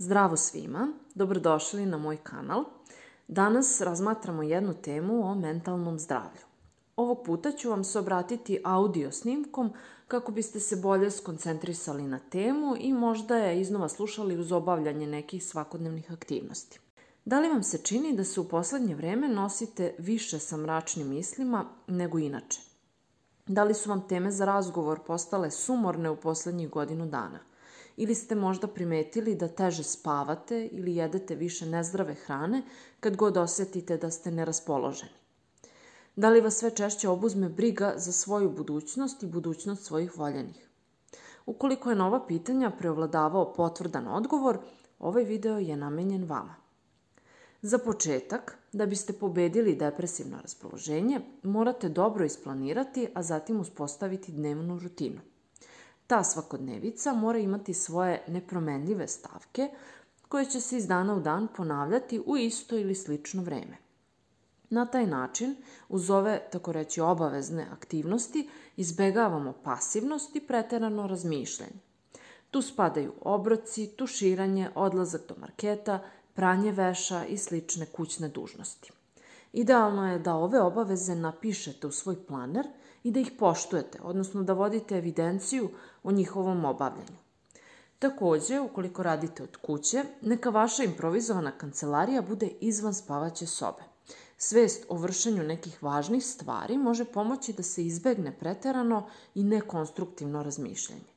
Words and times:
Zdravo 0.00 0.36
svima, 0.36 0.88
dobrodošli 1.14 1.86
na 1.86 1.98
moj 1.98 2.16
kanal. 2.16 2.64
Danas 3.28 3.80
razmatramo 3.80 4.42
jednu 4.42 4.74
temu 4.74 5.30
o 5.30 5.34
mentalnom 5.34 5.98
zdravlju. 5.98 6.40
Ovog 6.96 7.22
puta 7.26 7.52
ću 7.52 7.70
vam 7.70 7.84
se 7.84 7.98
obratiti 7.98 8.60
audio 8.64 9.12
snimkom 9.12 9.72
kako 10.08 10.32
biste 10.32 10.60
se 10.60 10.76
bolje 10.76 11.10
skoncentrisali 11.10 12.02
na 12.02 12.18
temu 12.18 12.76
i 12.78 12.92
možda 12.92 13.36
je 13.36 13.60
iznova 13.60 13.88
slušali 13.88 14.38
uz 14.38 14.52
obavljanje 14.52 15.06
nekih 15.06 15.44
svakodnevnih 15.44 16.12
aktivnosti. 16.12 16.80
Da 17.24 17.40
li 17.40 17.48
vam 17.48 17.62
se 17.62 17.78
čini 17.78 18.16
da 18.16 18.24
se 18.24 18.40
u 18.40 18.48
poslednje 18.48 18.94
vreme 18.94 19.28
nosite 19.28 19.94
više 19.98 20.38
sa 20.38 20.56
mračnim 20.56 21.08
mislima 21.08 21.64
nego 21.86 22.18
inače? 22.18 22.60
Da 23.46 23.64
li 23.64 23.74
su 23.74 23.90
vam 23.90 24.08
teme 24.08 24.30
za 24.30 24.44
razgovor 24.44 25.00
postale 25.06 25.50
sumorne 25.50 26.10
u 26.10 26.16
poslednjih 26.16 26.70
godinu 26.70 27.06
dana? 27.06 27.38
Ili 28.00 28.14
ste 28.14 28.34
možda 28.34 28.66
primetili 28.66 29.34
da 29.34 29.48
teže 29.48 29.82
spavate 29.82 30.66
ili 30.66 30.96
jedete 30.96 31.34
više 31.34 31.66
nezdrave 31.66 32.14
hrane 32.14 32.62
kad 33.00 33.16
god 33.16 33.36
osetite 33.36 33.96
da 33.96 34.10
ste 34.10 34.30
neraspoloženi? 34.30 35.12
Da 36.16 36.28
li 36.30 36.40
vas 36.40 36.56
sve 36.56 36.70
češće 36.70 37.08
obuzme 37.08 37.48
briga 37.48 37.92
za 37.96 38.12
svoju 38.12 38.50
budućnost 38.50 39.22
i 39.22 39.26
budućnost 39.26 39.84
svojih 39.84 40.18
voljenih? 40.18 40.68
Ukoliko 41.46 41.90
je 41.90 41.96
na 41.96 42.06
ova 42.06 42.26
pitanja 42.26 42.70
preovladavao 42.78 43.52
potvrdan 43.52 44.08
odgovor, 44.08 44.58
ovaj 44.98 45.24
video 45.24 45.58
je 45.58 45.76
namenjen 45.76 46.24
vama. 46.24 46.54
Za 47.62 47.78
početak, 47.78 48.58
da 48.72 48.86
biste 48.86 49.12
pobedili 49.12 49.74
depresivno 49.74 50.38
raspoloženje, 50.42 51.20
morate 51.42 51.88
dobro 51.88 52.24
isplanirati, 52.24 53.08
a 53.14 53.22
zatim 53.22 53.60
uspostaviti 53.60 54.32
dnevnu 54.32 54.78
rutinu. 54.78 55.20
Ta 56.08 56.24
svakodnevica 56.24 57.12
mora 57.12 57.38
imati 57.38 57.74
svoje 57.74 58.22
nepromenljive 58.28 59.08
stavke 59.08 59.68
koje 60.28 60.44
će 60.44 60.60
se 60.60 60.76
iz 60.76 60.86
dana 60.86 61.14
u 61.14 61.20
dan 61.20 61.48
ponavljati 61.56 62.22
u 62.26 62.36
isto 62.36 62.76
ili 62.76 62.94
slično 62.94 63.42
vreme. 63.42 63.76
Na 64.70 64.86
taj 64.86 65.06
način, 65.06 65.56
uz 65.88 66.10
ove, 66.10 66.40
tako 66.52 66.72
reći, 66.72 67.00
obavezne 67.00 67.66
aktivnosti, 67.72 68.48
izbegavamo 68.76 69.52
pasivnost 69.64 70.36
i 70.36 70.40
preterano 70.40 71.06
razmišljanje. 71.06 71.80
Tu 72.50 72.62
spadaju 72.62 73.12
obroci, 73.20 73.86
tuširanje, 73.96 74.70
odlazak 74.74 75.20
do 75.28 75.34
marketa, 75.40 76.00
pranje 76.34 76.72
veša 76.72 77.24
i 77.24 77.38
slične 77.38 77.86
kućne 77.86 78.28
dužnosti. 78.28 78.90
Idealno 79.52 80.12
je 80.12 80.18
da 80.18 80.34
ove 80.34 80.60
obaveze 80.60 81.14
napišete 81.14 81.86
u 81.86 81.92
svoj 81.92 82.26
planer 82.26 82.66
i 83.08 83.12
da 83.12 83.20
ih 83.20 83.30
poštujete, 83.38 83.98
odnosno 84.02 84.42
da 84.42 84.52
vodite 84.52 84.98
evidenciju 84.98 85.70
o 86.02 86.12
njihovom 86.12 86.64
obavljanju. 86.64 87.16
Takođe, 87.98 88.60
ukoliko 88.60 89.02
radite 89.02 89.42
od 89.42 89.56
kuće, 89.56 90.04
neka 90.22 90.50
vaša 90.50 90.84
improvizovana 90.84 91.52
kancelarija 91.58 92.22
bude 92.22 92.50
izvan 92.60 92.94
spavaće 92.94 93.46
sobe. 93.46 93.82
Svest 94.36 94.84
o 94.88 94.96
vršenju 94.96 95.42
nekih 95.42 95.82
važnih 95.82 96.26
stvari 96.26 96.76
može 96.78 97.04
pomoći 97.04 97.52
da 97.52 97.62
se 97.62 97.84
izbegne 97.84 98.32
preterano 98.38 99.06
i 99.34 99.44
nekonstruktivno 99.44 100.42
razmišljanje. 100.42 101.08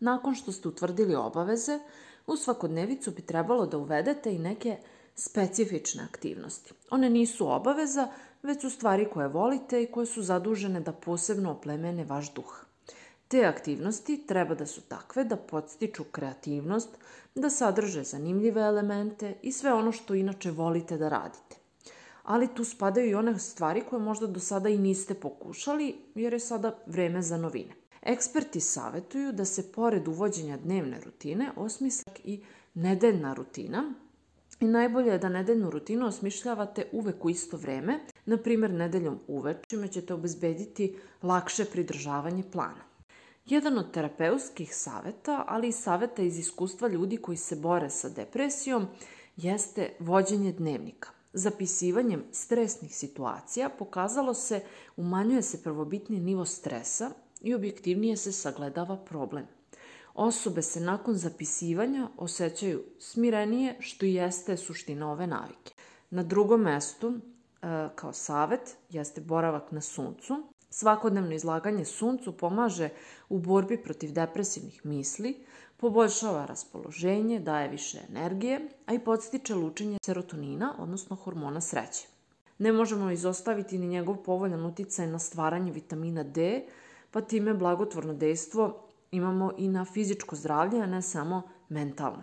Nakon 0.00 0.34
što 0.34 0.52
ste 0.52 0.68
utvrdili 0.68 1.14
obaveze, 1.14 1.78
u 2.26 2.36
svakodnevicu 2.36 3.10
bi 3.10 3.22
trebalo 3.22 3.66
da 3.66 3.78
uvedete 3.78 4.34
i 4.34 4.38
neke 4.38 4.78
specifične 5.14 6.02
aktivnosti. 6.04 6.72
One 6.90 7.10
nisu 7.10 7.48
obaveza, 7.48 8.08
već 8.42 8.60
su 8.60 8.70
stvari 8.70 9.08
koje 9.12 9.28
volite 9.28 9.82
i 9.82 9.86
koje 9.86 10.06
su 10.06 10.22
zadužene 10.22 10.80
da 10.80 10.92
posebno 10.92 11.50
oplemene 11.50 12.04
vaš 12.04 12.34
duh. 12.34 12.64
Te 13.28 13.44
aktivnosti 13.44 14.26
treba 14.26 14.54
da 14.54 14.66
su 14.66 14.80
takve 14.80 15.24
da 15.24 15.36
podstiču 15.36 16.04
kreativnost, 16.04 16.88
da 17.34 17.50
sadrže 17.50 18.02
zanimljive 18.02 18.62
elemente 18.62 19.34
i 19.42 19.52
sve 19.52 19.72
ono 19.72 19.92
što 19.92 20.14
inače 20.14 20.50
volite 20.50 20.96
da 20.96 21.08
radite. 21.08 21.56
Ali 22.22 22.54
tu 22.54 22.64
spadaju 22.64 23.10
i 23.10 23.14
one 23.14 23.38
stvari 23.38 23.84
koje 23.90 24.02
možda 24.02 24.26
do 24.26 24.40
sada 24.40 24.68
i 24.68 24.78
niste 24.78 25.14
pokušali, 25.14 25.96
jer 26.14 26.32
je 26.32 26.40
sada 26.40 26.78
vreme 26.86 27.22
za 27.22 27.36
novine. 27.36 27.74
Eksperti 28.02 28.60
savetuju 28.60 29.32
da 29.32 29.44
se 29.44 29.72
pored 29.72 30.08
uvođenja 30.08 30.56
dnevne 30.56 31.00
rutine 31.04 31.50
osmisla 31.56 32.12
i 32.24 32.42
nedeljna 32.74 33.34
rutina, 33.34 33.94
I 34.60 34.66
najbolje 34.66 35.12
je 35.12 35.18
da 35.18 35.28
nedeljnu 35.28 35.70
rutinu 35.70 36.06
osmišljavate 36.06 36.88
uvek 36.92 37.24
u 37.24 37.30
isto 37.30 37.56
vreme, 37.56 38.00
na 38.26 38.36
primer 38.36 38.70
nedeljom 38.70 39.18
uveč, 39.26 39.56
čime 39.66 39.88
ćete 39.88 40.14
obezbediti 40.14 40.96
lakše 41.22 41.64
pridržavanje 41.64 42.42
plana. 42.52 42.88
Jedan 43.46 43.78
od 43.78 43.92
terapeutskih 43.92 44.74
saveta, 44.76 45.44
ali 45.48 45.68
i 45.68 45.72
saveta 45.72 46.22
iz 46.22 46.38
iskustva 46.38 46.88
ljudi 46.88 47.16
koji 47.16 47.36
se 47.36 47.56
bore 47.56 47.90
sa 47.90 48.08
depresijom, 48.08 48.86
jeste 49.36 49.92
vođenje 49.98 50.52
dnevnika. 50.52 51.10
Zapisivanjem 51.32 52.24
stresnih 52.32 52.96
situacija 52.96 53.68
pokazalo 53.78 54.34
se 54.34 54.60
umanjuje 54.96 55.42
se 55.42 55.62
prvobitni 55.62 56.20
nivo 56.20 56.44
stresa 56.44 57.10
i 57.40 57.54
objektivnije 57.54 58.16
se 58.16 58.32
sagledava 58.32 58.96
problem. 58.96 59.57
Osobe 60.20 60.62
se 60.62 60.80
nakon 60.80 61.14
zapisivanja 61.14 62.08
osjećaju 62.16 62.82
smirenije, 62.98 63.76
što 63.80 64.06
jeste 64.06 64.56
suština 64.56 65.12
ove 65.12 65.26
navike. 65.26 65.74
Na 66.10 66.22
drugom 66.22 66.60
mestu, 66.60 67.12
e, 67.62 67.88
kao 67.94 68.12
savet, 68.12 68.76
jeste 68.90 69.20
boravak 69.20 69.72
na 69.72 69.80
suncu. 69.80 70.42
Svakodnevno 70.70 71.34
izlaganje 71.34 71.84
suncu 71.84 72.36
pomaže 72.36 72.88
u 73.28 73.38
borbi 73.38 73.82
protiv 73.82 74.12
depresivnih 74.12 74.86
misli, 74.86 75.36
poboljšava 75.76 76.46
raspoloženje, 76.46 77.40
daje 77.40 77.68
više 77.68 78.00
energije, 78.08 78.60
a 78.86 78.94
i 78.94 78.98
podstiče 78.98 79.54
lučenje 79.54 79.98
serotonina, 80.06 80.74
odnosno 80.78 81.16
hormona 81.16 81.60
sreće. 81.60 82.06
Ne 82.58 82.72
možemo 82.72 83.10
izostaviti 83.10 83.78
ni 83.78 83.86
njegov 83.88 84.16
povoljan 84.16 84.66
uticaj 84.66 85.06
na 85.06 85.18
stvaranje 85.18 85.72
vitamina 85.72 86.22
D, 86.22 86.66
pa 87.10 87.20
time 87.20 87.54
blagotvorno 87.54 88.14
dejstvo 88.14 88.87
imamo 89.10 89.52
i 89.56 89.68
na 89.68 89.84
fizičko 89.84 90.36
zdravlje, 90.36 90.80
a 90.80 90.86
ne 90.86 91.02
samo 91.02 91.42
mentalno. 91.68 92.22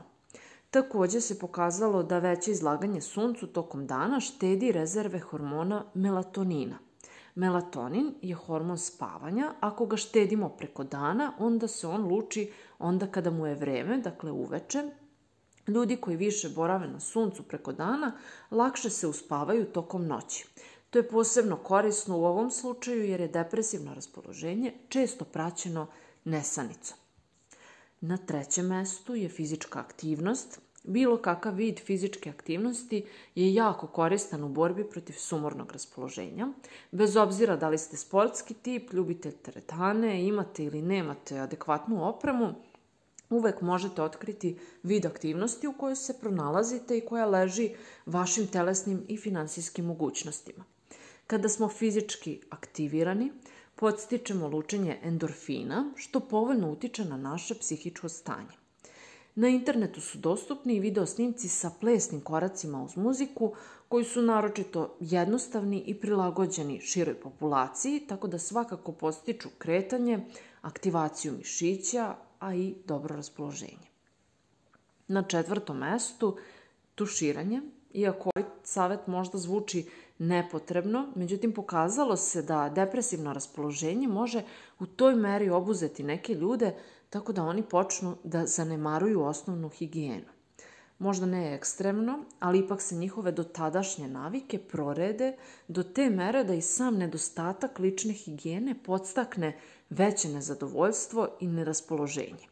Takođe 0.71 1.21
se 1.21 1.39
pokazalo 1.39 2.03
da 2.03 2.19
veće 2.19 2.51
izlaganje 2.51 3.01
suncu 3.01 3.47
tokom 3.47 3.87
dana 3.87 4.19
štedi 4.19 4.71
rezerve 4.71 5.19
hormona 5.19 5.85
melatonina. 5.93 6.77
Melatonin 7.35 8.13
je 8.21 8.35
hormon 8.35 8.77
spavanja. 8.77 9.53
Ako 9.59 9.85
ga 9.85 9.97
štedimo 9.97 10.49
preko 10.49 10.83
dana, 10.83 11.33
onda 11.39 11.67
se 11.67 11.87
on 11.87 12.07
luči 12.07 12.51
onda 12.79 13.07
kada 13.07 13.31
mu 13.31 13.47
je 13.47 13.55
vreme, 13.55 13.97
dakle 13.97 14.31
uveče. 14.31 14.83
Ljudi 15.67 15.95
koji 15.95 16.17
više 16.17 16.49
borave 16.49 16.87
na 16.87 16.99
suncu 16.99 17.43
preko 17.43 17.71
dana 17.71 18.11
lakše 18.51 18.89
se 18.89 19.07
uspavaju 19.07 19.65
tokom 19.65 20.07
noći. 20.07 20.47
To 20.89 20.99
je 20.99 21.07
posebno 21.07 21.57
korisno 21.57 22.17
u 22.17 22.25
ovom 22.25 22.51
slučaju 22.51 23.05
jer 23.05 23.21
je 23.21 23.27
depresivno 23.27 23.93
raspoloženje 23.93 24.73
često 24.89 25.25
praćeno 25.25 25.87
nesanicom. 26.25 26.97
Na 28.01 28.17
trećem 28.17 28.67
mestu 28.67 29.15
je 29.15 29.29
fizička 29.29 29.79
aktivnost. 29.79 30.59
Bilo 30.83 31.17
kakav 31.17 31.55
vid 31.55 31.79
fizičke 31.79 32.29
aktivnosti 32.29 33.05
je 33.35 33.53
jako 33.53 33.87
koristan 33.87 34.43
u 34.43 34.49
borbi 34.49 34.89
protiv 34.89 35.13
sumornog 35.13 35.71
raspoloženja. 35.71 36.47
Bez 36.91 37.15
obzira 37.15 37.55
da 37.55 37.69
li 37.69 37.77
ste 37.77 37.97
sportski 37.97 38.53
tip, 38.53 38.93
ljubite 38.93 39.31
teretane, 39.31 40.23
imate 40.23 40.63
ili 40.63 40.81
nemate 40.81 41.39
adekvatnu 41.39 42.07
opremu, 42.09 42.53
uvek 43.29 43.61
možete 43.61 44.01
otkriti 44.01 44.57
vid 44.83 45.05
aktivnosti 45.05 45.67
u 45.67 45.73
kojoj 45.73 45.95
se 45.95 46.19
pronalazite 46.19 46.97
i 46.97 47.05
koja 47.05 47.25
leži 47.25 47.69
vašim 48.05 48.47
telesnim 48.47 49.05
i 49.07 49.17
finansijskim 49.17 49.85
mogućnostima. 49.85 50.63
Kada 51.27 51.49
smo 51.49 51.69
fizički 51.69 52.41
aktivirani, 52.49 53.31
podstičemo 53.75 54.47
lučenje 54.47 54.99
endorfina, 55.03 55.91
što 55.95 56.19
povoljno 56.19 56.71
utiče 56.71 57.05
na 57.05 57.17
naše 57.17 57.55
psihičko 57.55 58.09
stanje. 58.09 58.55
Na 59.35 59.47
internetu 59.47 60.01
su 60.01 60.17
dostupni 60.17 60.75
i 60.75 60.79
video 60.79 61.05
snimci 61.05 61.49
sa 61.49 61.71
plesnim 61.79 62.21
koracima 62.21 62.83
uz 62.83 62.97
muziku, 62.97 63.53
koji 63.89 64.05
su 64.05 64.21
naročito 64.21 64.95
jednostavni 64.99 65.83
i 65.87 65.93
prilagođeni 65.93 66.81
široj 66.81 67.15
populaciji, 67.15 67.99
tako 68.07 68.27
da 68.27 68.39
svakako 68.39 68.91
postiču 68.91 69.49
kretanje, 69.57 70.19
aktivaciju 70.61 71.33
mišića, 71.37 72.15
a 72.39 72.53
i 72.55 72.75
dobro 72.85 73.15
raspoloženje. 73.15 73.87
Na 75.07 75.23
četvrtom 75.23 75.77
mestu 75.77 76.37
tuširanje, 76.95 77.61
iako 77.95 78.29
ovaj 78.35 78.49
savet 78.63 79.07
možda 79.07 79.37
zvuči 79.37 79.89
nepotrebno, 80.17 81.07
međutim 81.15 81.53
pokazalo 81.53 82.17
se 82.17 82.41
da 82.41 82.69
depresivno 82.69 83.33
raspoloženje 83.33 84.07
može 84.07 84.43
u 84.79 84.85
toj 84.85 85.15
meri 85.15 85.49
obuzeti 85.49 86.03
neke 86.03 86.33
ljude 86.33 86.75
tako 87.09 87.33
da 87.33 87.43
oni 87.43 87.63
počnu 87.63 88.17
da 88.23 88.45
zanemaruju 88.45 89.23
osnovnu 89.23 89.69
higijenu. 89.69 90.35
Možda 90.99 91.25
ne 91.25 91.55
ekstremno, 91.55 92.19
ali 92.39 92.59
ipak 92.59 92.81
se 92.81 92.95
njihove 92.95 93.31
dotadašnje 93.31 94.07
navike 94.07 94.59
prorede 94.59 95.35
do 95.67 95.83
te 95.83 96.09
mere 96.09 96.43
da 96.43 96.53
i 96.53 96.61
sam 96.61 96.97
nedostatak 96.97 97.79
lične 97.79 98.13
higijene 98.13 98.75
podstakne 98.83 99.59
veće 99.89 100.29
nezadovoljstvo 100.29 101.27
i 101.39 101.47
neraspoloženje. 101.47 102.47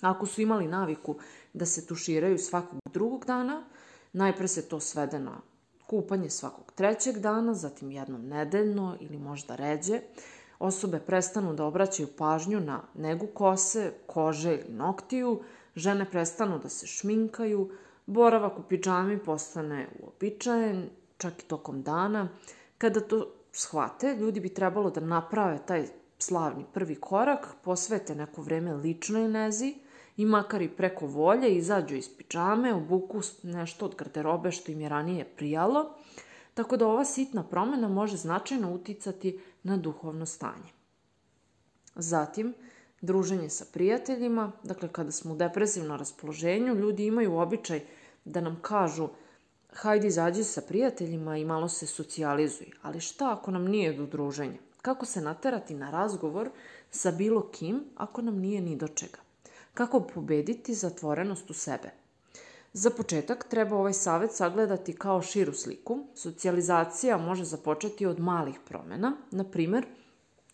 Ako 0.00 0.26
su 0.26 0.40
imali 0.40 0.68
naviku 0.68 1.16
da 1.52 1.66
se 1.66 1.86
tuširaju 1.86 2.38
svakog 2.38 2.78
drugog 2.92 3.24
dana. 3.24 3.64
Najpre 4.16 4.48
se 4.48 4.68
to 4.68 4.80
svede 4.80 5.18
na 5.18 5.40
kupanje 5.86 6.30
svakog 6.30 6.72
trećeg 6.74 7.18
dana, 7.18 7.54
zatim 7.54 7.90
jednom 7.90 8.28
nedeljno 8.28 8.96
ili 9.00 9.18
možda 9.18 9.56
ređe. 9.56 10.00
Osobe 10.58 11.00
prestanu 11.00 11.54
da 11.54 11.64
obraćaju 11.64 12.08
pažnju 12.18 12.60
na 12.60 12.80
negu 12.94 13.26
kose, 13.26 13.92
kože 14.06 14.54
ili 14.54 14.74
noktiju, 14.74 15.42
žene 15.74 16.10
prestanu 16.10 16.58
da 16.58 16.68
se 16.68 16.86
šminkaju, 16.86 17.70
boravak 18.06 18.58
u 18.58 18.62
piđami 18.62 19.18
postane 19.18 19.88
uobičajen, 20.02 20.88
čak 21.18 21.42
i 21.42 21.46
tokom 21.46 21.82
dana. 21.82 22.28
Kada 22.78 23.00
to 23.00 23.32
shvate, 23.52 24.14
ljudi 24.14 24.40
bi 24.40 24.54
trebalo 24.54 24.90
da 24.90 25.00
naprave 25.00 25.58
taj 25.66 25.86
slavni 26.18 26.64
prvi 26.72 26.94
korak, 26.94 27.48
posvete 27.62 28.14
neko 28.14 28.42
vreme 28.42 28.74
ličnoj 28.74 29.28
nezi 29.28 29.74
i 30.16 30.24
makar 30.24 30.62
i 30.62 30.68
preko 30.68 31.06
volje 31.06 31.56
izađu 31.56 31.94
iz 31.94 32.08
pičame, 32.16 32.74
obuku 32.74 33.20
nešto 33.42 33.84
od 33.84 33.94
garderobe 33.94 34.52
što 34.52 34.72
im 34.72 34.80
je 34.80 34.88
ranije 34.88 35.24
prijalo, 35.24 35.94
tako 36.54 36.76
da 36.76 36.86
ova 36.86 37.04
sitna 37.04 37.42
promena 37.42 37.88
može 37.88 38.16
značajno 38.16 38.72
uticati 38.74 39.40
na 39.62 39.76
duhovno 39.76 40.26
stanje. 40.26 40.70
Zatim, 41.94 42.54
druženje 43.00 43.48
sa 43.48 43.64
prijateljima, 43.72 44.52
dakle 44.62 44.88
kada 44.88 45.12
smo 45.12 45.32
u 45.32 45.36
depresivnom 45.36 45.98
raspoloženju, 45.98 46.74
ljudi 46.74 47.06
imaju 47.06 47.36
običaj 47.36 47.80
da 48.24 48.40
nam 48.40 48.58
kažu 48.62 49.08
hajde 49.72 50.06
izađi 50.06 50.44
sa 50.44 50.62
prijateljima 50.68 51.36
i 51.36 51.44
malo 51.44 51.68
se 51.68 51.86
socijalizuj, 51.86 52.66
ali 52.82 53.00
šta 53.00 53.32
ako 53.32 53.50
nam 53.50 53.64
nije 53.64 53.92
do 53.92 54.06
druženja? 54.06 54.58
Kako 54.82 55.06
se 55.06 55.20
naterati 55.20 55.74
na 55.74 55.90
razgovor 55.90 56.50
sa 56.90 57.10
bilo 57.10 57.48
kim 57.50 57.84
ako 57.96 58.22
nam 58.22 58.38
nije 58.38 58.60
ni 58.60 58.76
do 58.76 58.88
čega? 58.88 59.25
Kako 59.76 60.00
pobediti 60.00 60.74
zatvorenost 60.74 61.50
u 61.50 61.54
sebe? 61.54 61.90
Za 62.72 62.90
početak 62.90 63.48
treba 63.48 63.76
ovaj 63.76 63.92
savet 63.92 64.32
sagledati 64.32 64.92
kao 64.92 65.22
širu 65.22 65.52
sliku. 65.52 65.98
Socijalizacija 66.14 67.16
može 67.16 67.44
započeti 67.44 68.06
od 68.06 68.20
malih 68.20 68.54
promena. 68.68 69.12
Na 69.30 69.44
primer, 69.44 69.86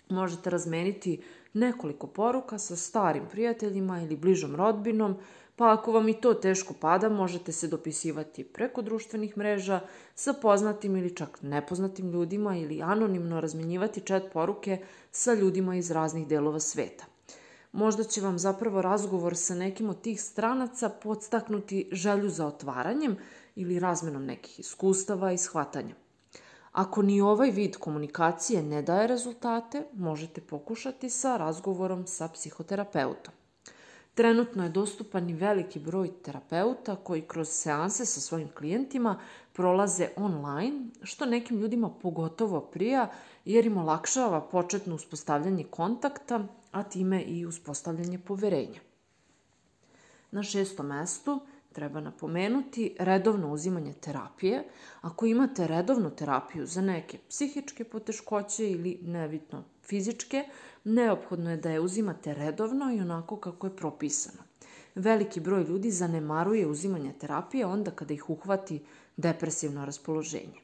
možete 0.08 0.50
razmeniti 0.50 1.22
nekoliko 1.52 2.06
poruka 2.06 2.58
sa 2.58 2.76
starim 2.76 3.28
prijateljima 3.30 4.00
ili 4.02 4.16
bližom 4.16 4.56
rodbinom, 4.56 5.16
pa 5.56 5.72
ako 5.72 5.92
vam 5.92 6.08
i 6.08 6.20
to 6.20 6.34
teško 6.34 6.74
pada, 6.80 7.08
možete 7.08 7.52
se 7.52 7.68
dopisivati 7.68 8.44
preko 8.44 8.82
društvenih 8.82 9.38
mreža 9.38 9.80
sa 10.14 10.32
poznatim 10.32 10.96
ili 10.96 11.16
čak 11.16 11.38
nepoznatim 11.42 12.10
ljudima 12.10 12.56
ili 12.56 12.82
anonimno 12.82 13.40
razmenjivati 13.40 14.00
chat 14.00 14.22
poruke 14.32 14.78
sa 15.10 15.34
ljudima 15.34 15.76
iz 15.76 15.90
raznih 15.90 16.26
delova 16.26 16.60
sveta. 16.60 17.11
Možda 17.72 18.04
će 18.04 18.20
vam 18.20 18.38
zapravo 18.38 18.82
razgovor 18.82 19.36
sa 19.36 19.54
nekim 19.54 19.90
od 19.90 20.00
tih 20.00 20.22
stranaca 20.22 20.88
podstaknuti 20.88 21.88
želju 21.92 22.30
za 22.30 22.46
otvaranjem 22.46 23.16
ili 23.54 23.78
razmenom 23.78 24.24
nekih 24.24 24.60
iskustava 24.60 25.32
i 25.32 25.38
shvatanja. 25.38 25.94
Ako 26.72 27.02
ni 27.02 27.20
ovaj 27.20 27.50
vid 27.50 27.76
komunikacije 27.76 28.62
ne 28.62 28.82
daje 28.82 29.06
rezultate, 29.06 29.84
možete 29.92 30.40
pokušati 30.40 31.10
sa 31.10 31.36
razgovorom 31.36 32.06
sa 32.06 32.28
psihoterapeutom. 32.28 33.34
Trenutno 34.14 34.62
je 34.62 34.68
dostupan 34.68 35.30
i 35.30 35.34
veliki 35.34 35.80
broj 35.80 36.10
terapeuta 36.22 36.96
koji 36.96 37.22
kroz 37.22 37.48
seanse 37.48 38.06
sa 38.06 38.20
svojim 38.20 38.48
klijentima 38.58 39.20
prolaze 39.52 40.08
online, 40.16 40.86
što 41.02 41.26
nekim 41.26 41.60
ljudima 41.60 41.90
pogotovo 42.02 42.60
prija 42.60 43.10
jer 43.44 43.66
im 43.66 43.76
olakšava 43.76 44.40
početno 44.40 44.94
uspostavljanje 44.94 45.64
kontakta, 45.64 46.46
a 46.72 46.82
time 46.82 47.22
i 47.22 47.46
uspostavljanje 47.46 48.18
poverenja. 48.18 48.80
Na 50.30 50.42
šestom 50.42 50.86
mestu 50.86 51.40
treba 51.72 52.00
napomenuti 52.00 52.96
redovno 52.98 53.52
uzimanje 53.52 53.92
terapije. 53.92 54.64
Ako 55.00 55.26
imate 55.26 55.66
redovnu 55.66 56.10
terapiju 56.10 56.66
za 56.66 56.80
neke 56.80 57.18
psihičke 57.28 57.84
poteškoće 57.84 58.70
ili 58.70 58.98
nebitno 59.02 59.64
fizičke, 59.82 60.44
neophodno 60.84 61.50
je 61.50 61.56
da 61.56 61.70
je 61.70 61.80
uzimate 61.80 62.34
redovno 62.34 62.94
i 62.94 63.00
onako 63.00 63.36
kako 63.36 63.66
je 63.66 63.76
propisano. 63.76 64.42
Veliki 64.94 65.40
broj 65.40 65.64
ljudi 65.64 65.90
zanemaruje 65.90 66.66
uzimanje 66.66 67.12
terapije 67.20 67.66
onda 67.66 67.90
kada 67.90 68.14
ih 68.14 68.30
uhvati 68.30 68.82
depresivno 69.16 69.84
raspoloženje. 69.84 70.60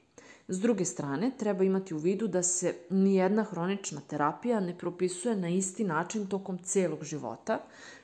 S 0.49 0.61
druge 0.61 0.85
strane, 0.85 1.31
treba 1.38 1.65
imati 1.65 1.94
u 1.94 1.99
vidu 1.99 2.26
da 2.26 2.43
se 2.43 2.75
nijedna 2.91 3.44
hronična 3.44 4.00
terapija 4.00 4.61
ne 4.61 4.79
propisuje 4.79 5.37
na 5.37 5.49
isti 5.49 5.85
način 5.85 6.26
tokom 6.26 6.59
celog 6.59 7.05
života. 7.05 7.59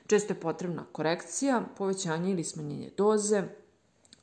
Često 0.07 0.33
je 0.33 0.39
potrebna 0.39 0.85
korekcija, 0.91 1.63
povećanje 1.77 2.31
ili 2.31 2.43
smanjenje 2.43 2.91
doze, 2.97 3.43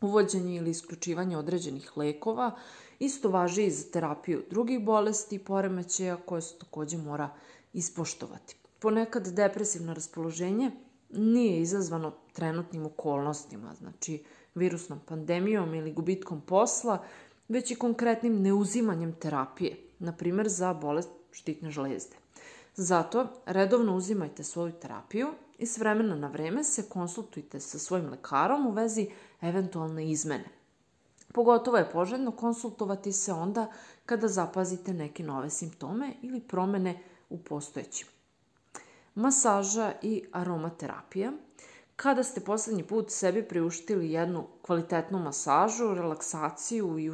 uvođenje 0.03 0.57
ili 0.57 0.71
isključivanje 0.71 1.37
određenih 1.37 1.97
lekova. 1.97 2.51
Isto 2.99 3.29
važi 3.29 3.65
i 3.65 3.71
za 3.71 3.91
terapiju 3.91 4.43
drugih 4.51 4.85
bolesti 4.85 5.37
i 5.37 5.39
poremećaja 5.39 6.17
koje 6.17 6.43
se 6.43 6.59
takođe 6.59 6.97
mora 6.97 7.31
ispoštovati. 7.73 8.57
Ponekad 8.79 9.27
depresivno 9.27 9.95
raspoloženje 9.95 10.71
nije 11.11 11.61
izazvano 11.61 12.13
trenutnim 12.33 12.87
okolnostima, 12.87 13.75
znači 13.75 14.23
virusnom 14.55 15.01
pandemijom 15.07 15.75
ili 15.75 15.93
gubitkom 15.93 16.41
posla, 16.41 17.05
već 17.49 17.71
i 17.71 17.75
konkretnim 17.75 18.43
neuzimanjem 18.43 19.13
terapije, 19.13 19.77
na 19.99 20.13
primer 20.13 20.49
za 20.49 20.75
bolest 20.75 21.11
štitne 21.33 21.71
žlezde. 21.71 22.17
Zato 22.77 23.27
redovno 23.47 23.97
uzimajte 23.97 24.45
svoju 24.45 24.73
terapiju 24.73 25.29
i 25.59 25.67
s 25.67 25.79
vremena 25.79 26.17
na 26.17 26.29
vreme 26.29 26.65
se 26.65 26.89
konsultujte 26.89 27.61
sa 27.61 27.79
svojim 27.79 28.11
lekarom 28.11 28.67
u 28.67 28.71
vezi 28.71 29.09
eventualne 29.41 30.11
izmene. 30.11 30.49
Pogotovo 31.33 31.77
je 31.77 31.91
poželjno 31.91 32.31
konsultovati 32.31 33.13
se 33.13 33.33
onda 33.33 33.73
kada 34.07 34.29
zapazite 34.29 34.93
neke 34.93 35.23
nove 35.23 35.51
simptome 35.51 36.13
ili 36.23 36.41
promene 36.41 36.99
u 37.31 37.39
postojećim. 37.39 38.09
Masaža 39.15 39.93
i 40.03 40.25
aromaterapija. 40.33 41.33
Kada 41.97 42.25
ste 42.25 42.41
poslednji 42.41 42.85
put 42.85 43.11
sebi 43.11 43.43
priuštili 43.49 44.13
jednu 44.13 44.47
kvalitetnu 44.63 45.19
masažu, 45.19 45.95
relaksaciju 45.95 46.99
i 46.99 47.11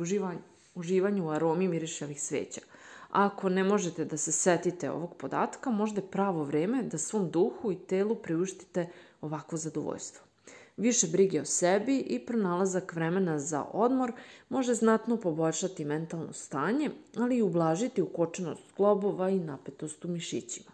uživanju 0.75 1.27
u 1.27 1.31
aromi 1.31 1.69
mirišavih 1.69 2.23
sveća. 2.23 2.61
Ako 3.09 3.49
ne 3.49 3.65
možete 3.65 4.05
da 4.05 4.17
se 4.17 4.33
setite 4.33 4.91
ovog 4.91 5.15
podatka, 5.17 5.71
možda 5.71 6.01
je 6.01 6.11
pravo 6.11 6.45
vreme 6.45 6.83
da 6.83 6.99
svom 6.99 7.31
duhu 7.31 7.73
i 7.73 7.79
telu 7.79 8.15
priuštite 8.15 8.89
ovako 9.21 9.57
zadovoljstvo. 9.57 10.29
Više 10.77 11.07
brige 11.07 11.41
o 11.41 11.45
sebi 11.45 11.99
i 11.99 12.27
pronalazak 12.27 12.95
vremena 12.95 13.39
za 13.39 13.65
odmor 13.73 14.13
može 14.49 14.75
znatno 14.75 15.17
poboljšati 15.17 15.85
mentalno 15.85 16.33
stanje, 16.33 16.91
ali 17.17 17.37
i 17.37 17.43
ublažiti 17.43 18.03
ukočenost 18.03 18.63
globova 18.77 19.31
i 19.31 19.41
napetost 19.41 20.05
u 20.05 20.09
mišićima. 20.09 20.71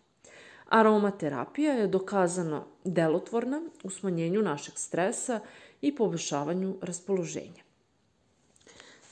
Aromaterapija 0.68 1.72
je 1.72 1.86
dokazano 1.86 2.64
delotvorna 2.84 3.62
u 3.82 3.90
smanjenju 3.90 4.42
našeg 4.42 4.74
stresa 4.76 5.40
i 5.80 5.96
poboljšavanju 5.96 6.76
raspoloženja. 6.82 7.63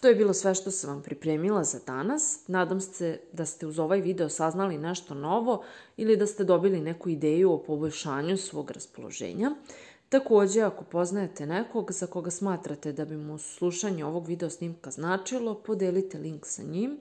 To 0.02 0.08
je 0.08 0.14
bilo 0.14 0.34
sve 0.34 0.54
što 0.54 0.70
sam 0.70 0.90
vam 0.90 1.02
pripremila 1.02 1.64
za 1.64 1.78
danas. 1.86 2.44
Nadam 2.46 2.80
se 2.80 3.20
da 3.32 3.46
ste 3.46 3.66
uz 3.66 3.78
ovaj 3.78 4.00
video 4.00 4.28
saznali 4.28 4.78
nešto 4.78 5.14
novo 5.14 5.62
ili 5.96 6.16
da 6.16 6.26
ste 6.26 6.44
dobili 6.44 6.80
neku 6.80 7.08
ideju 7.08 7.52
o 7.52 7.58
poboljšanju 7.58 8.36
svog 8.36 8.70
raspoloženja. 8.70 9.50
Takođe, 10.08 10.60
ako 10.60 10.84
poznajete 10.84 11.46
nekog 11.46 11.92
za 11.92 12.06
koga 12.06 12.30
smatrate 12.30 12.92
da 12.92 13.04
bi 13.04 13.16
mu 13.16 13.38
slušanje 13.38 14.04
ovog 14.04 14.26
video 14.26 14.50
snimka 14.50 14.90
značilo, 14.90 15.54
podelite 15.54 16.18
link 16.18 16.46
sa 16.46 16.62
njim. 16.62 16.98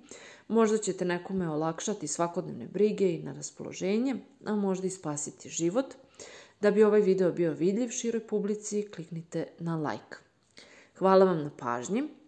Možda 0.48 0.78
ćete 0.78 1.06
nekome 1.06 1.50
olakšati 1.50 2.08
svakodnevne 2.08 2.68
brige 2.68 3.14
i 3.14 3.24
na 3.24 3.34
raspoloženje, 3.34 4.16
a 4.46 4.56
možda 4.56 4.88
i 4.88 4.90
spasiti 4.90 5.50
život. 5.50 5.86
Da 6.62 6.72
bi 6.72 6.84
ovaj 6.84 7.02
video 7.02 7.32
bio 7.32 7.52
vidljiv 7.52 7.90
široj 7.90 8.28
publici, 8.28 8.88
kliknite 8.96 9.48
na 9.60 9.78
like. 9.78 10.18
Hvala 10.98 11.26
vam 11.26 11.44
na 11.44 11.52
pažnji. 11.58 12.21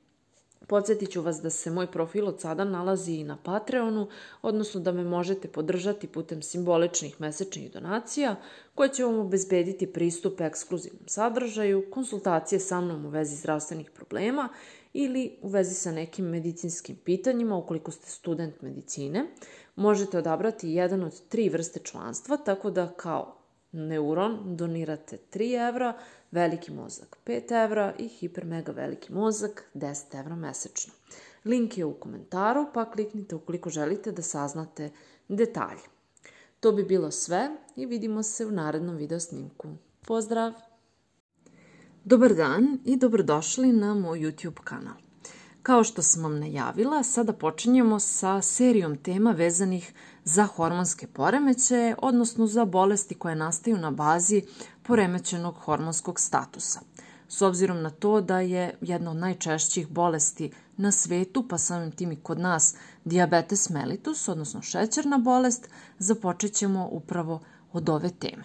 Podsjetit 0.68 1.12
ću 1.12 1.22
vas 1.22 1.42
da 1.42 1.50
se 1.50 1.72
moj 1.72 1.88
profil 1.92 2.28
od 2.28 2.42
sada 2.42 2.64
nalazi 2.64 3.14
i 3.14 3.24
na 3.24 3.38
Patreonu, 3.44 4.08
odnosno 4.42 4.82
da 4.82 4.92
me 4.92 5.04
možete 5.04 5.48
podržati 5.48 6.08
putem 6.08 6.42
simboličnih 6.42 7.22
mesečnih 7.22 7.72
donacija, 7.72 8.36
koje 8.76 8.90
će 8.90 9.04
vam 9.04 9.20
obezbediti 9.20 9.94
pristup 9.94 10.42
ekskluzivnom 10.42 11.08
sadržaju, 11.08 11.86
konsultacije 11.92 12.60
sa 12.60 12.82
mnom 12.82 13.06
u 13.06 13.10
vezi 13.10 13.36
zdravstvenih 13.36 13.92
problema 13.92 14.50
ili 14.94 15.38
u 15.42 15.48
vezi 15.48 15.76
sa 15.76 15.92
nekim 15.92 16.26
medicinskim 16.26 16.96
pitanjima 16.96 17.58
ukoliko 17.58 17.92
ste 17.92 18.10
student 18.10 18.62
medicine. 18.62 19.26
Možete 19.76 20.18
odabrati 20.18 20.70
jedan 20.70 21.04
od 21.04 21.22
tri 21.30 21.50
vrste 21.50 21.80
članstva, 21.80 22.38
tako 22.38 22.72
da 22.72 22.94
kao 22.98 23.43
neuron 23.74 24.56
donirate 24.58 25.18
3 25.34 25.68
evra, 25.68 25.94
veliki 26.32 26.72
mozak 26.72 27.18
5 27.26 27.64
evra 27.64 27.94
i 28.00 28.08
hipermega 28.08 28.72
veliki 28.72 29.14
mozak 29.14 29.64
10 29.74 30.20
evra 30.20 30.36
mesečno. 30.36 30.94
Link 31.46 31.78
je 31.78 31.86
u 31.86 31.94
komentaru, 31.94 32.66
pa 32.74 32.92
kliknite 32.92 33.36
ukoliko 33.36 33.70
želite 33.70 34.12
da 34.12 34.22
saznate 34.22 34.90
detalje. 35.28 35.84
To 36.60 36.72
bi 36.72 36.84
bilo 36.84 37.12
sve 37.12 37.50
i 37.76 37.86
vidimo 37.86 38.24
se 38.24 38.46
u 38.46 38.52
narednom 38.52 38.96
video 38.96 39.20
snimku. 39.20 39.68
Pozdrav! 40.08 40.54
Dobar 42.04 42.34
dan 42.34 42.80
i 42.86 42.98
dobrodošli 42.98 43.72
na 43.72 43.94
moj 43.94 44.20
YouTube 44.20 44.64
kanal. 44.64 45.03
Kao 45.64 45.84
što 45.84 46.02
sam 46.02 46.24
vam 46.24 46.40
najavila, 46.40 47.04
sada 47.04 47.34
počinjemo 47.34 48.00
sa 48.00 48.42
serijom 48.42 48.98
tema 48.98 49.32
vezanih 49.32 49.94
za 50.24 50.46
hormonske 50.46 51.08
poremećaje, 51.08 51.96
odnosno 52.02 52.48
za 52.48 52.66
bolesti 52.66 53.16
koje 53.16 53.36
nastaju 53.36 53.78
na 53.78 53.92
bazi 53.92 54.42
poremećenog 54.82 55.56
hormonskog 55.56 56.20
statusa. 56.20 56.80
S 57.28 57.42
obzirom 57.42 57.82
na 57.82 57.90
to 57.90 58.22
da 58.22 58.40
je 58.40 58.78
jedna 58.82 59.12
od 59.12 59.18
najčešćih 59.18 59.88
bolesti 59.88 60.52
na 60.78 60.92
svetu, 60.92 61.48
pa 61.48 61.58
samim 61.58 61.92
tim 61.92 62.12
i 62.12 62.22
kod 62.24 62.40
nas, 62.40 62.76
diabetes 63.06 63.70
mellitus, 63.70 64.28
odnosno 64.28 64.62
šećerna 64.62 65.18
bolest, 65.18 65.70
započet 66.00 66.54
ćemo 66.54 66.88
upravo 66.92 67.42
od 67.74 67.90
ove 67.90 68.10
teme. 68.10 68.44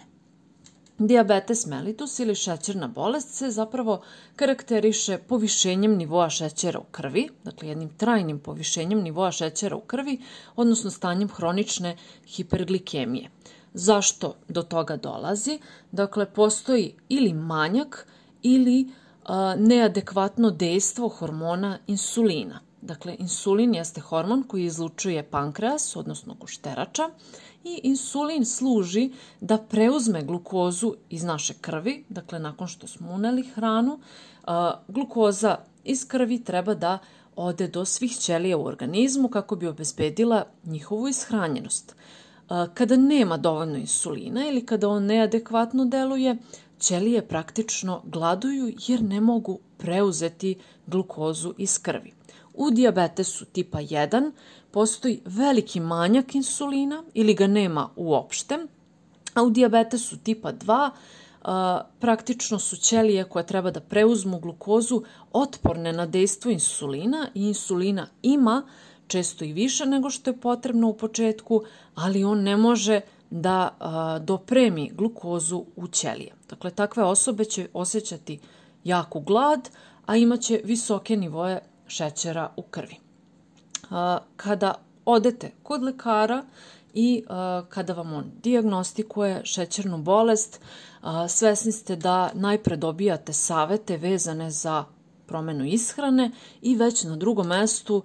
Diabetes 0.99 1.65
mellitus 1.65 2.19
ili 2.19 2.35
šećerna 2.35 2.87
bolest 2.87 3.33
se 3.33 3.49
zapravo 3.49 4.01
karakteriše 4.35 5.17
povišenjem 5.17 5.97
nivoa 5.97 6.29
šećera 6.29 6.79
u 6.79 6.83
krvi, 6.91 7.29
dakle 7.43 7.69
jednim 7.69 7.89
trajnim 7.89 8.39
povišenjem 8.39 9.01
nivoa 9.01 9.31
šećera 9.31 9.75
u 9.75 9.81
krvi, 9.81 10.21
odnosno 10.55 10.91
stanjem 10.91 11.29
hronične 11.29 11.97
hiperglikemije. 12.27 13.29
Zašto 13.73 14.35
do 14.47 14.63
toga 14.63 14.97
dolazi? 14.97 15.59
Dakle, 15.91 16.25
postoji 16.25 16.95
ili 17.09 17.33
manjak 17.33 18.07
ili 18.43 18.87
a, 19.25 19.55
neadekvatno 19.57 20.51
dejstvo 20.51 21.09
hormona 21.09 21.77
insulina. 21.87 22.59
Dakle, 22.81 23.15
insulin 23.19 23.75
jeste 23.75 24.01
hormon 24.01 24.43
koji 24.43 24.63
izlučuje 24.63 25.23
pankreas, 25.29 25.95
odnosno 25.95 26.33
gušterača, 26.33 27.09
i 27.63 27.79
insulin 27.83 28.45
služi 28.45 29.11
da 29.41 29.57
preuzme 29.57 30.23
glukozu 30.23 30.95
iz 31.09 31.23
naše 31.23 31.53
krvi, 31.53 32.05
dakle 32.09 32.39
nakon 32.39 32.67
što 32.67 32.87
smo 32.87 33.11
uneli 33.11 33.43
hranu, 33.43 33.99
glukoza 34.87 35.57
iz 35.83 36.07
krvi 36.07 36.43
treba 36.43 36.73
da 36.73 36.97
ode 37.35 37.67
do 37.67 37.85
svih 37.85 38.17
ćelija 38.17 38.57
u 38.57 38.65
organizmu 38.65 39.27
kako 39.27 39.55
bi 39.55 39.67
obezbedila 39.67 40.45
njihovu 40.63 41.07
ishranjenost. 41.07 41.95
Kada 42.73 42.95
nema 42.95 43.37
dovoljno 43.37 43.77
insulina 43.77 44.47
ili 44.47 44.65
kada 44.65 44.89
on 44.89 45.05
neadekvatno 45.05 45.85
deluje, 45.85 46.37
ćelije 46.79 47.27
praktično 47.27 48.01
gladuju 48.05 48.73
jer 48.87 49.03
ne 49.03 49.21
mogu 49.21 49.59
preuzeti 49.77 50.55
glukozu 50.87 51.53
iz 51.57 51.79
krvi. 51.79 52.18
U 52.59 52.71
diabetesu 52.71 53.45
tipa 53.45 53.79
1 53.79 54.31
postoji 54.71 55.21
veliki 55.25 55.79
manjak 55.79 56.35
insulina 56.35 57.03
ili 57.13 57.33
ga 57.33 57.47
nema 57.47 57.89
uopšte, 57.95 58.57
a 59.33 59.43
u 59.43 59.49
diabetesu 59.49 60.17
tipa 60.17 60.53
2 60.53 60.89
a, 61.41 61.81
praktično 61.99 62.59
su 62.59 62.77
ćelije 62.77 63.23
koje 63.23 63.47
treba 63.47 63.71
da 63.71 63.79
preuzmu 63.79 64.39
glukozu 64.39 65.03
otporne 65.33 65.93
na 65.93 66.05
dejstvo 66.05 66.51
insulina 66.51 67.27
i 67.33 67.47
insulina 67.47 68.07
ima 68.21 68.63
često 69.07 69.45
i 69.45 69.53
više 69.53 69.85
nego 69.85 70.09
što 70.09 70.29
je 70.29 70.37
potrebno 70.37 70.87
u 70.87 70.97
početku, 70.97 71.63
ali 71.95 72.23
on 72.23 72.43
ne 72.43 72.57
može 72.57 73.01
da 73.29 73.75
a, 73.79 74.19
dopremi 74.19 74.91
glukozu 74.93 75.65
u 75.75 75.87
ćelije. 75.87 76.33
Dakle, 76.49 76.71
takve 76.71 77.03
osobe 77.03 77.45
će 77.45 77.67
osjećati 77.73 78.39
jaku 78.83 79.19
glad, 79.19 79.69
a 80.05 80.15
imaće 80.15 80.61
visoke 80.63 81.17
nivoje 81.17 81.59
šećera 81.89 82.53
u 82.57 82.61
krvi. 82.61 82.95
Kada 84.35 84.73
odete 85.05 85.51
kod 85.63 85.83
lekara 85.83 86.43
i 86.93 87.23
kada 87.69 87.93
vam 87.93 88.13
on 88.13 88.31
diagnostikuje 88.43 89.41
šećernu 89.45 89.97
bolest, 89.97 90.61
svesni 91.29 91.71
ste 91.71 91.95
da 91.95 92.31
najpre 92.33 92.75
dobijate 92.77 93.33
savete 93.33 93.97
vezane 93.97 94.51
za 94.51 94.83
promenu 95.25 95.65
ishrane 95.65 96.31
i 96.61 96.75
već 96.75 97.03
na 97.03 97.15
drugom 97.15 97.47
mestu 97.47 98.03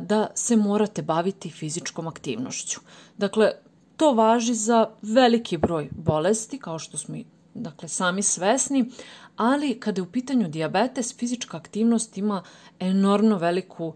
da 0.00 0.26
se 0.34 0.56
morate 0.56 1.02
baviti 1.02 1.50
fizičkom 1.50 2.06
aktivnošću. 2.06 2.80
Dakle, 3.16 3.52
to 3.96 4.12
važi 4.12 4.54
za 4.54 4.90
veliki 5.02 5.56
broj 5.56 5.88
bolesti, 5.92 6.58
kao 6.58 6.78
što 6.78 6.98
smo 6.98 7.16
dakle, 7.54 7.88
sami 7.88 8.22
svesni, 8.22 8.90
ali 9.36 9.80
kada 9.80 9.98
je 9.98 10.02
u 10.02 10.12
pitanju 10.12 10.48
diabetes, 10.48 11.16
fizička 11.16 11.56
aktivnost 11.56 12.18
ima 12.18 12.42
enormno 12.80 13.36
veliku, 13.36 13.94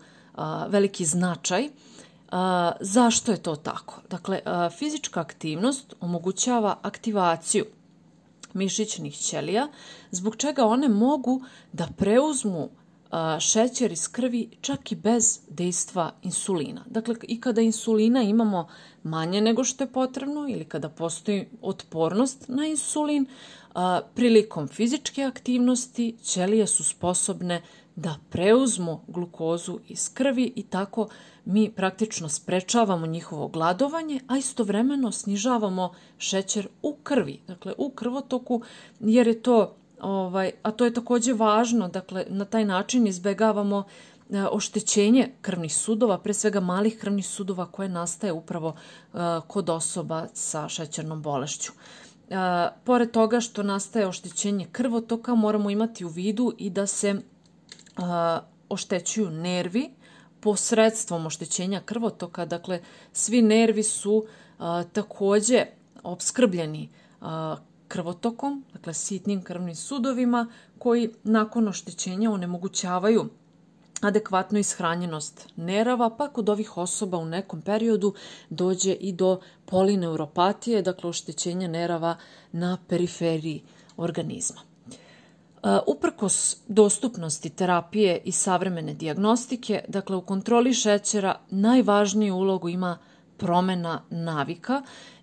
veliki 0.68 1.04
značaj. 1.04 1.68
Zašto 2.80 3.32
je 3.32 3.42
to 3.42 3.56
tako? 3.56 4.02
Dakle, 4.10 4.40
fizička 4.78 5.20
aktivnost 5.20 5.94
omogućava 6.00 6.78
aktivaciju 6.82 7.64
mišićnih 8.54 9.16
ćelija, 9.16 9.68
zbog 10.10 10.36
čega 10.36 10.66
one 10.66 10.88
mogu 10.88 11.42
da 11.72 11.88
preuzmu 11.96 12.70
šećer 13.40 13.92
iz 13.92 14.08
krvi 14.08 14.50
čak 14.60 14.92
i 14.92 14.96
bez 14.96 15.40
dejstva 15.48 16.12
insulina. 16.22 16.84
Dakle, 16.86 17.14
i 17.22 17.40
kada 17.40 17.60
insulina 17.60 18.22
imamo 18.22 18.68
manje 19.02 19.40
nego 19.40 19.64
što 19.64 19.84
je 19.84 19.92
potrebno 19.92 20.48
ili 20.48 20.64
kada 20.64 20.88
postoji 20.88 21.48
otpornost 21.62 22.44
na 22.48 22.66
insulin, 22.66 23.26
prilikom 24.14 24.68
fizičke 24.68 25.22
aktivnosti 25.22 26.16
ćelije 26.22 26.66
su 26.66 26.84
sposobne 26.84 27.62
da 27.96 28.16
preuzmu 28.30 29.00
glukozu 29.06 29.78
iz 29.88 30.14
krvi 30.14 30.52
i 30.56 30.62
tako 30.62 31.08
mi 31.44 31.70
praktično 31.70 32.28
sprečavamo 32.28 33.06
njihovo 33.06 33.48
gladovanje, 33.48 34.20
a 34.26 34.36
istovremeno 34.36 35.12
snižavamo 35.12 35.94
šećer 36.18 36.68
u 36.82 36.96
krvi, 37.02 37.40
dakle 37.46 37.72
u 37.78 37.90
krvotoku, 37.90 38.62
jer 39.00 39.26
je 39.26 39.42
to, 39.42 39.76
ovaj, 40.02 40.52
a 40.62 40.70
to 40.70 40.84
je 40.84 40.94
takođe 40.94 41.32
važno, 41.32 41.88
dakle 41.88 42.24
na 42.28 42.44
taj 42.44 42.64
način 42.64 43.06
izbegavamo 43.06 43.84
e, 44.30 44.44
oštećenje 44.44 45.28
krvnih 45.40 45.74
sudova, 45.74 46.18
pre 46.18 46.34
svega 46.34 46.60
malih 46.60 46.98
krvnih 46.98 47.26
sudova 47.26 47.66
koje 47.66 47.88
nastaje 47.88 48.32
upravo 48.32 48.68
uh, 48.68 49.20
kod 49.46 49.70
osoba 49.70 50.26
sa 50.34 50.68
šećernom 50.68 51.22
bolešću. 51.22 51.72
A, 52.30 52.68
pored 52.84 53.10
toga 53.10 53.40
što 53.40 53.62
nastaje 53.62 54.06
oštećenje 54.06 54.66
krvotoka, 54.72 55.34
moramo 55.34 55.70
imati 55.70 56.04
u 56.04 56.08
vidu 56.08 56.52
i 56.58 56.70
da 56.70 56.86
se 56.86 57.14
oštećuju 58.68 59.30
nervi 59.30 59.90
posredstvom 60.40 61.26
oštećenja 61.26 61.80
krvotoka. 61.80 62.44
Dakle, 62.44 62.80
svi 63.12 63.42
nervi 63.42 63.82
su 63.82 64.24
takođe 64.92 65.66
obskrbljeni 66.02 66.88
krvotokom, 67.92 68.64
dakle 68.72 68.94
sitnim 68.94 69.42
krvnim 69.42 69.74
sudovima 69.76 70.46
koji 70.78 71.10
nakon 71.24 71.68
oštećenja 71.68 72.30
onemogućavaju 72.30 73.28
adekvatnu 74.00 74.58
ishranjenost 74.58 75.48
nerava, 75.56 76.10
pa 76.16 76.28
kod 76.28 76.48
ovih 76.48 76.78
osoba 76.78 77.18
u 77.18 77.24
nekom 77.24 77.62
periodu 77.62 78.14
dođe 78.50 78.92
i 78.92 79.12
do 79.12 79.40
polineuropatije, 79.64 80.82
dakle 80.82 81.10
oštećenja 81.10 81.68
nerava 81.68 82.16
na 82.52 82.78
periferiji 82.88 83.62
organizma. 83.96 84.60
Uh, 84.60 85.78
uprkos 85.86 86.56
dostupnosti 86.68 87.50
terapije 87.50 88.22
i 88.24 88.32
savremene 88.32 88.94
diagnostike, 88.94 89.84
dakle 89.88 90.16
u 90.16 90.22
kontroli 90.22 90.74
šećera 90.74 91.38
najvažniju 91.50 92.34
ulogu 92.34 92.68
ima 92.68 92.98
promena 93.36 94.02
navika 94.10 94.82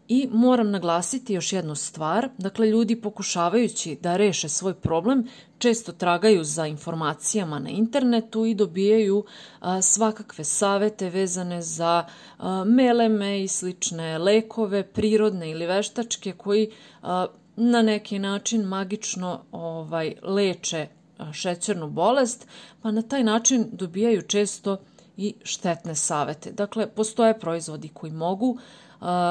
I 0.10 0.28
moram 0.32 0.72
naglasiti 0.72 1.34
još 1.34 1.54
jednu 1.54 1.76
stvar, 1.76 2.30
dakle 2.38 2.68
ljudi 2.68 3.02
pokušavajući 3.02 3.98
da 4.02 4.18
reše 4.18 4.50
svoj 4.50 4.74
problem 4.74 5.28
često 5.58 5.92
tragaju 5.92 6.44
za 6.44 6.68
informacijama 6.68 7.60
na 7.60 7.70
internetu 7.70 8.46
i 8.46 8.56
dobijaju 8.56 9.26
a, 9.60 9.82
svakakve 9.82 10.44
savete 10.44 11.10
vezane 11.10 11.62
za 11.62 12.06
a, 12.38 12.64
meleme 12.64 13.44
i 13.44 13.48
slične 13.48 14.18
lekove, 14.18 14.84
prirodne 14.84 15.52
ili 15.52 15.66
veštačke 15.66 16.32
koji 16.32 16.72
a, 17.02 17.26
na 17.56 17.82
neki 17.82 18.20
način 18.20 18.62
magično 18.62 19.42
ovaj 19.52 20.16
leče 20.24 20.88
šećernu 21.34 21.90
bolest, 21.90 22.48
pa 22.82 22.92
na 22.92 23.02
taj 23.02 23.24
način 23.24 23.70
dobijaju 23.72 24.22
često 24.22 24.78
i 25.18 25.34
štetne 25.44 25.96
savete. 25.96 26.52
Dakle, 26.52 26.88
postoje 26.88 27.40
proizvodi 27.40 27.90
koji 27.90 28.12
mogu 28.12 28.58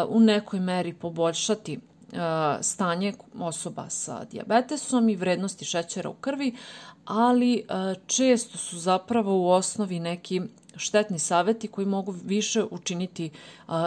u 0.09 0.21
nekoj 0.21 0.61
meri 0.61 0.95
poboljšati 0.95 1.81
stanje 2.61 3.13
osoba 3.39 3.91
sa 3.91 4.25
diabetesom 4.25 5.09
i 5.09 5.17
vrednosti 5.17 5.65
šećera 5.65 6.11
u 6.11 6.15
krvi, 6.15 6.57
ali 7.05 7.67
često 8.07 8.59
su 8.59 8.79
zapravo 8.79 9.39
u 9.39 9.49
osnovi 9.49 10.01
neki 10.01 10.43
štetni 10.77 11.19
saveti 11.19 11.69
koji 11.69 11.87
mogu 11.87 12.15
više 12.25 12.65
učiniti 12.71 13.31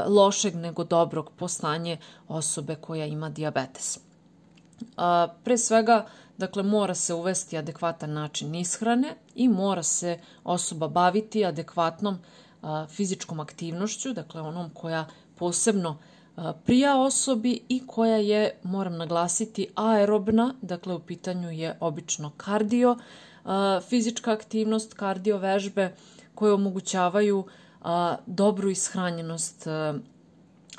lošeg 0.07 0.55
nego 0.55 0.83
dobrog 0.83 1.31
po 1.35 1.47
stanje 1.47 1.97
osobe 2.27 2.75
koja 2.75 3.05
ima 3.05 3.29
diabetes. 3.29 3.99
Pre 5.43 5.57
svega, 5.57 6.05
dakle, 6.37 6.63
mora 6.63 6.95
se 6.95 7.13
uvesti 7.13 7.57
adekvatan 7.57 8.13
način 8.13 8.55
ishrane 8.55 9.15
i 9.35 9.47
mora 9.47 9.83
se 9.83 10.19
osoba 10.43 10.87
baviti 10.87 11.45
adekvatnom 11.45 12.17
fizičkom 12.89 13.39
aktivnošću, 13.39 14.13
dakle 14.13 14.41
onom 14.41 14.69
koja 14.69 15.07
posebno 15.41 15.97
prija 16.65 16.97
osobi 17.01 17.59
i 17.69 17.81
koja 17.87 18.17
je, 18.17 18.59
moram 18.63 18.97
naglasiti, 18.97 19.67
aerobna, 19.75 20.53
dakle 20.61 20.95
u 20.95 20.99
pitanju 20.99 21.51
je 21.51 21.77
obično 21.79 22.31
kardio, 22.37 22.97
fizička 23.89 24.31
aktivnost, 24.31 24.93
kardio 24.93 25.37
vežbe 25.37 25.95
koje 26.35 26.53
omogućavaju 26.53 27.45
dobru 28.25 28.69
ishranjenost 28.69 29.67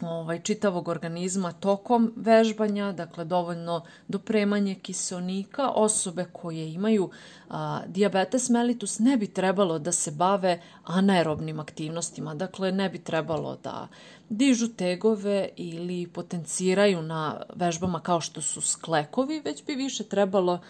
ovaj, 0.00 0.40
čitavog 0.42 0.88
organizma 0.88 1.52
tokom 1.52 2.12
vežbanja, 2.16 2.92
dakle 2.92 3.24
dovoljno 3.24 3.84
dopremanje 4.08 4.74
kiselnika. 4.74 5.68
Osobe 5.68 6.24
koje 6.32 6.72
imaju 6.72 7.10
a, 7.50 7.80
diabetes 7.86 8.48
mellitus 8.48 8.98
ne 8.98 9.16
bi 9.16 9.26
trebalo 9.26 9.78
da 9.78 9.92
se 9.92 10.10
bave 10.10 10.60
anaerobnim 10.84 11.60
aktivnostima, 11.60 12.34
dakle 12.34 12.72
ne 12.72 12.88
bi 12.88 12.98
trebalo 12.98 13.56
da 13.62 13.88
dižu 14.32 14.68
tegove 14.68 15.48
ili 15.56 16.06
potenciraju 16.06 17.02
na 17.02 17.42
vežbama 17.54 18.00
kao 18.00 18.20
što 18.20 18.42
su 18.42 18.60
sklekovi, 18.60 19.40
već 19.44 19.64
bi 19.66 19.74
više 19.74 20.04
trebalo 20.04 20.60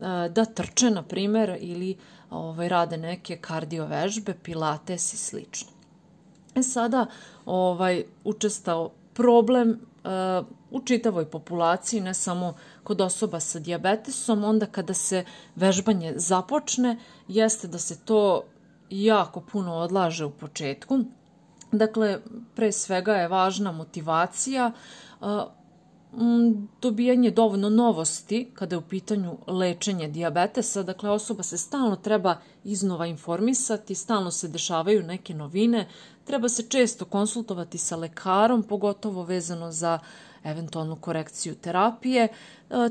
a, 0.00 0.28
da 0.28 0.44
trče, 0.44 0.90
na 0.90 1.02
primer, 1.02 1.56
ili 1.60 1.96
ovaj, 2.30 2.68
rade 2.68 2.96
neke 2.96 3.36
kardio 3.36 3.86
vežbe, 3.86 4.34
pilates 4.42 5.12
i 5.12 5.16
slično. 5.16 5.68
E 6.54 6.62
sada, 6.62 7.06
ovaj, 7.46 8.04
učestao 8.24 8.90
problem 9.14 9.70
uh, 9.70 10.46
u 10.70 10.82
čitavoj 10.84 11.30
populaciji, 11.30 12.00
ne 12.00 12.14
samo 12.14 12.54
kod 12.82 13.00
osoba 13.00 13.40
sa 13.40 13.58
diabetesom, 13.58 14.44
onda 14.44 14.66
kada 14.66 14.94
se 14.94 15.24
vežbanje 15.56 16.14
započne, 16.16 16.96
jeste 17.28 17.68
da 17.68 17.78
se 17.78 17.98
to 18.04 18.44
jako 18.90 19.40
puno 19.40 19.74
odlaže 19.74 20.24
u 20.24 20.30
početku. 20.30 21.04
Dakle, 21.72 22.18
pre 22.54 22.72
svega 22.72 23.14
je 23.14 23.28
važna 23.28 23.72
motivacija, 23.72 24.72
dobijanje 26.82 27.30
dovoljno 27.30 27.68
novosti 27.70 28.50
kada 28.54 28.74
je 28.74 28.78
u 28.78 28.82
pitanju 28.82 29.38
lečenje 29.46 30.08
diabetesa. 30.08 30.82
Dakle, 30.82 31.10
osoba 31.10 31.42
se 31.42 31.58
stalno 31.58 31.96
treba 31.96 32.36
iznova 32.64 33.06
informisati, 33.06 33.94
stalno 33.94 34.30
se 34.30 34.48
dešavaju 34.48 35.02
neke 35.02 35.34
novine, 35.34 35.88
treba 36.24 36.48
se 36.48 36.62
često 36.68 37.04
konsultovati 37.04 37.78
sa 37.78 37.96
lekarom, 37.96 38.62
pogotovo 38.62 39.22
vezano 39.22 39.72
za 39.72 39.98
eventualnu 40.44 40.96
korekciju 40.96 41.54
terapije. 41.54 42.28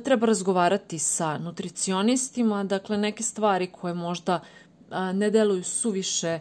Treba 0.03 0.25
razgovarati 0.25 0.99
sa 0.99 1.37
nutricionistima, 1.37 2.63
dakle 2.63 2.97
neke 2.97 3.23
stvari 3.23 3.67
koje 3.67 3.93
možda 3.93 4.39
ne 5.13 5.29
deluju 5.29 5.63
suviše 5.63 6.39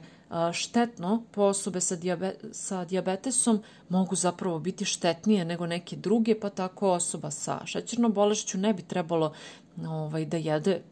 štetno 0.52 1.22
po 1.30 1.42
osobe 1.42 1.80
sa, 1.80 1.96
diabe, 1.96 2.34
sa 2.52 2.84
diabetesom 2.84 3.62
mogu 3.88 4.16
zapravo 4.16 4.58
biti 4.58 4.84
štetnije 4.84 5.44
nego 5.44 5.66
neke 5.66 5.96
druge, 5.96 6.40
pa 6.40 6.50
tako 6.50 6.90
osoba 6.90 7.30
sa 7.30 7.60
šećernom 7.66 8.12
bolešću 8.12 8.58
ne 8.58 8.74
bi 8.74 8.82
trebalo 8.82 9.32
ovaj, 9.86 10.24
da 10.24 10.36
jede 10.36 10.82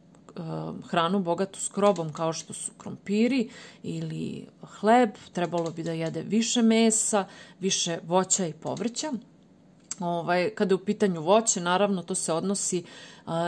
hranu 0.90 1.21
bogatu 1.21 1.61
skrobom 1.61 2.12
kao 2.12 2.33
što 2.33 2.52
su 2.52 2.73
krompiri 2.78 3.50
ili 3.83 4.47
hleb, 4.62 5.11
trebalo 5.33 5.71
bi 5.71 5.83
da 5.83 5.92
jede 5.92 6.23
više 6.23 6.62
mesa, 6.62 7.25
više 7.61 7.99
voća 8.07 8.47
i 8.47 8.52
povrća. 8.52 9.12
Ovaj, 10.00 10.50
kada 10.54 10.71
je 10.73 10.75
u 10.76 10.85
pitanju 10.85 11.23
voće, 11.23 11.61
naravno 11.61 12.02
to 12.02 12.14
se 12.14 12.33
odnosi 12.33 12.85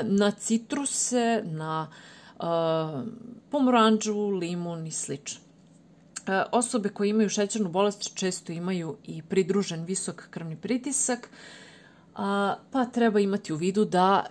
na 0.02 0.30
citruse, 0.30 1.42
na 1.44 1.90
a, 2.38 3.04
pomoranđu, 3.50 4.28
limun 4.28 4.86
i 4.86 4.90
slično. 4.90 5.49
E, 6.26 6.42
osobe 6.52 6.88
koje 6.88 7.08
imaju 7.08 7.28
šećernu 7.28 7.68
bolest 7.68 8.14
često 8.14 8.52
imaju 8.52 8.96
i 9.04 9.22
pridružen 9.22 9.84
visok 9.84 10.26
krvni 10.30 10.56
pritisak, 10.56 11.30
pa 12.70 12.84
treba 12.92 13.20
imati 13.20 13.52
u 13.52 13.56
vidu 13.56 13.84
da 13.84 14.26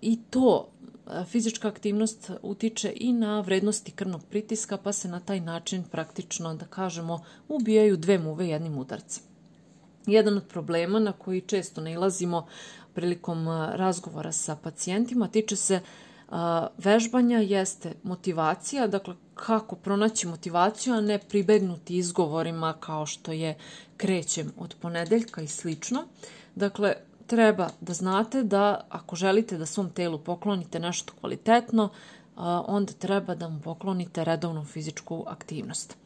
i 0.00 0.18
to 0.30 0.68
fizička 1.26 1.68
aktivnost 1.68 2.30
utiče 2.42 2.92
i 2.96 3.12
na 3.12 3.40
vrednosti 3.40 3.92
krvnog 3.92 4.24
pritiska, 4.30 4.76
pa 4.76 4.92
se 4.92 5.08
na 5.08 5.20
taj 5.20 5.40
način 5.40 5.84
praktično, 5.90 6.54
da 6.54 6.64
kažemo, 6.64 7.24
ubijaju 7.48 7.96
dve 7.96 8.18
muve 8.18 8.48
jednim 8.48 8.78
udarcem. 8.78 9.22
Jedan 10.06 10.36
od 10.36 10.44
problema 10.48 10.98
na 10.98 11.12
koji 11.12 11.40
često 11.40 11.80
nailazimo 11.80 12.46
prilikom 12.94 13.48
razgovora 13.74 14.32
sa 14.32 14.56
pacijentima 14.56 15.28
tiče 15.28 15.56
se 15.56 15.80
vežbanja 16.78 17.38
jeste 17.38 17.92
motivacija, 18.02 18.86
dakle 18.86 19.14
kako 19.34 19.76
pronaći 19.76 20.26
motivaciju, 20.26 20.94
a 20.94 21.00
ne 21.00 21.18
pribegnuti 21.18 21.96
izgovorima 21.96 22.74
kao 22.80 23.06
što 23.06 23.32
je 23.32 23.58
krećem 23.96 24.52
od 24.58 24.74
ponedeljka 24.80 25.42
i 25.42 25.46
slično. 25.46 26.04
Dakle, 26.54 26.94
treba 27.26 27.68
da 27.80 27.92
znate 27.92 28.42
da 28.42 28.86
ako 28.88 29.16
želite 29.16 29.58
da 29.58 29.66
svom 29.66 29.90
telu 29.90 30.18
poklonite 30.18 30.80
nešto 30.80 31.12
kvalitetno, 31.20 31.88
onda 32.66 32.92
treba 32.92 33.34
da 33.34 33.48
mu 33.48 33.60
poklonite 33.60 34.24
redovnu 34.24 34.64
fizičku 34.64 35.24
aktivnost. 35.26 35.96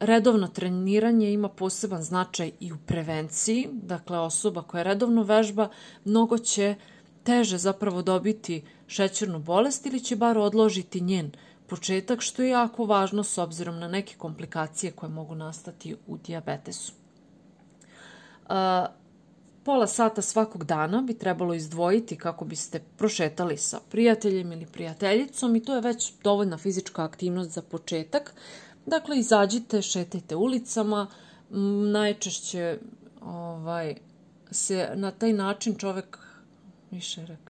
Redovno 0.00 0.48
treniranje 0.48 1.32
ima 1.32 1.48
poseban 1.48 2.02
značaj 2.02 2.52
i 2.60 2.72
u 2.72 2.76
prevenciji, 2.86 3.68
dakle 3.72 4.18
osoba 4.18 4.62
koja 4.62 4.82
redovno 4.82 5.22
vežba 5.22 5.68
mnogo 6.04 6.38
će 6.38 6.74
teže 7.22 7.58
zapravo 7.58 8.02
dobiti 8.02 8.62
šećernu 8.86 9.38
bolest 9.38 9.86
ili 9.86 10.00
će 10.00 10.16
bar 10.16 10.38
odložiti 10.38 11.00
njen 11.00 11.32
početak, 11.66 12.20
što 12.20 12.42
je 12.42 12.50
jako 12.50 12.84
važno 12.84 13.24
s 13.24 13.38
obzirom 13.38 13.78
na 13.78 13.88
neke 13.88 14.14
komplikacije 14.18 14.92
koje 14.92 15.10
mogu 15.10 15.34
nastati 15.34 15.96
u 16.06 16.16
diabetesu. 16.16 16.92
Pola 19.64 19.86
sata 19.86 20.22
svakog 20.22 20.64
dana 20.64 21.02
bi 21.02 21.18
trebalo 21.18 21.54
izdvojiti 21.54 22.16
kako 22.16 22.44
biste 22.44 22.80
prošetali 22.96 23.56
sa 23.56 23.80
prijateljem 23.90 24.52
ili 24.52 24.66
prijateljicom 24.66 25.56
i 25.56 25.62
to 25.64 25.74
je 25.74 25.80
već 25.80 26.12
dovoljna 26.24 26.58
fizička 26.58 27.04
aktivnost 27.04 27.50
za 27.50 27.62
početak. 27.62 28.34
Dakle, 28.86 29.18
izađite, 29.18 29.82
šetajte 29.82 30.36
ulicama, 30.36 31.06
najčešće 31.92 32.78
ovaj, 33.22 33.94
se 34.50 34.90
na 34.94 35.10
taj 35.10 35.32
način 35.32 35.74
čovek 35.74 36.27
više 36.90 37.26